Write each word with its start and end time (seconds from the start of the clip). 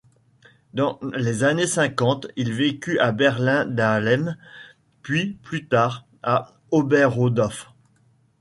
Dans 0.73 0.99
les 1.13 1.43
années 1.43 1.67
cinquante, 1.67 2.25
il 2.35 2.51
vécut 2.53 2.97
à 2.97 3.11
Berlin-Dahlem, 3.11 4.35
puis 5.03 5.37
plus 5.43 5.67
tard 5.67 6.07
à 6.23 6.55
Oberaudorf. 6.71 7.71